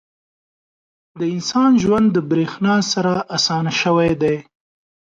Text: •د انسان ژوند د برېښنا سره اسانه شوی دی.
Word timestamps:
•د 1.19 1.21
انسان 1.33 1.71
ژوند 1.83 2.07
د 2.13 2.17
برېښنا 2.31 2.75
سره 2.91 3.13
اسانه 3.35 3.71
شوی 3.81 4.11
دی. 4.21 4.37